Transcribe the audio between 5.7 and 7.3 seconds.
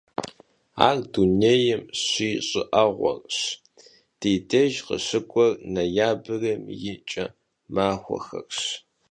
noyabrım yi ç'e